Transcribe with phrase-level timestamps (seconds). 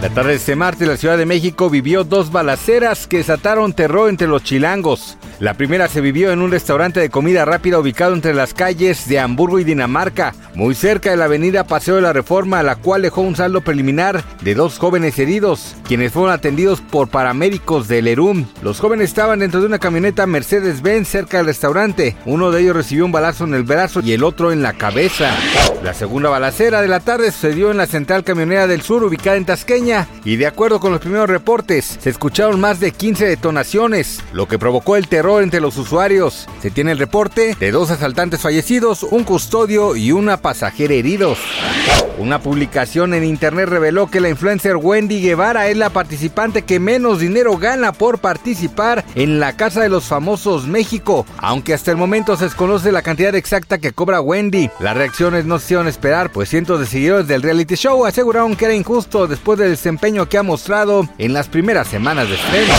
[0.00, 4.08] La tarde de este martes la Ciudad de México vivió dos balaceras que desataron terror
[4.08, 5.18] entre los chilangos.
[5.40, 9.18] La primera se vivió en un restaurante de comida rápida ubicado entre las calles de
[9.18, 13.20] Hamburgo y Dinamarca, muy cerca de la avenida Paseo de la Reforma, la cual dejó
[13.20, 18.46] un saldo preliminar de dos jóvenes heridos, quienes fueron atendidos por paramédicos del ERUM.
[18.62, 22.16] Los jóvenes estaban dentro de una camioneta Mercedes-Benz cerca del restaurante.
[22.24, 25.30] Uno de ellos recibió un balazo en el brazo y el otro en la cabeza.
[25.82, 29.46] La segunda balacera de la tarde sucedió en la central camionera del sur ubicada en
[29.46, 29.89] Tasqueña
[30.24, 34.58] y de acuerdo con los primeros reportes, se escucharon más de 15 detonaciones, lo que
[34.58, 36.46] provocó el terror entre los usuarios.
[36.62, 41.38] Se tiene el reporte de dos asaltantes fallecidos, un custodio y una pasajera heridos.
[42.18, 47.18] Una publicación en internet reveló que la influencer Wendy Guevara es la participante que menos
[47.18, 52.36] dinero gana por participar en la Casa de los Famosos México, aunque hasta el momento
[52.36, 54.70] se desconoce la cantidad exacta que cobra Wendy.
[54.80, 58.66] Las reacciones no se hicieron esperar, pues cientos de seguidores del reality show aseguraron que
[58.66, 62.74] era injusto después del desempeño que ha mostrado en las primeras semanas de estreno.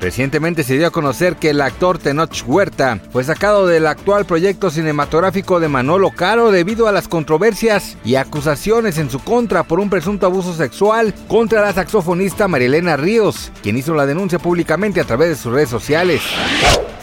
[0.00, 4.70] Recientemente se dio a conocer que el actor Tenoch Huerta fue sacado del actual proyecto
[4.70, 9.90] cinematográfico de Manolo Caro debido a las controversias y acusaciones en su contra por un
[9.90, 15.30] presunto abuso sexual contra la saxofonista Marilena Ríos, quien hizo la denuncia públicamente a través
[15.30, 16.22] de sus redes sociales.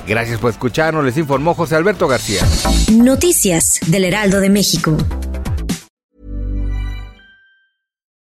[0.07, 2.41] Gracias por escucharnos, les informó José Alberto García.
[2.93, 4.97] Noticias del Heraldo de México.